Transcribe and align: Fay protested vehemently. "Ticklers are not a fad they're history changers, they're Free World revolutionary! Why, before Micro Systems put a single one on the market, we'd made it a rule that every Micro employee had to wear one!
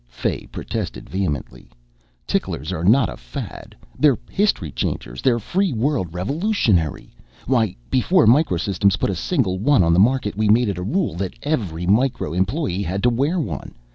Fay 0.07 0.47
protested 0.47 1.07
vehemently. 1.07 1.69
"Ticklers 2.25 2.73
are 2.73 2.83
not 2.83 3.07
a 3.07 3.15
fad 3.15 3.75
they're 3.99 4.17
history 4.31 4.71
changers, 4.71 5.21
they're 5.21 5.37
Free 5.37 5.73
World 5.73 6.11
revolutionary! 6.11 7.13
Why, 7.45 7.75
before 7.91 8.25
Micro 8.25 8.57
Systems 8.57 8.95
put 8.97 9.11
a 9.11 9.15
single 9.15 9.59
one 9.59 9.83
on 9.83 9.93
the 9.93 9.99
market, 9.99 10.35
we'd 10.35 10.49
made 10.53 10.69
it 10.69 10.79
a 10.79 10.81
rule 10.81 11.13
that 11.17 11.35
every 11.43 11.85
Micro 11.85 12.33
employee 12.33 12.81
had 12.81 13.03
to 13.03 13.11
wear 13.11 13.39
one! 13.39 13.75